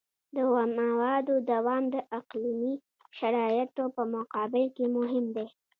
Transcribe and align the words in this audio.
د 0.35 0.37
موادو 0.77 1.35
دوام 1.51 1.83
د 1.95 1.95
اقلیمي 2.19 2.73
شرایطو 3.17 3.83
په 3.95 4.03
مقابل 4.15 4.65
کې 4.75 4.85
مهم 4.97 5.25
دی 5.35 5.47